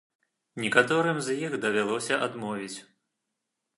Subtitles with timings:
[0.63, 2.75] Некаторым з іх давялося адмовіць.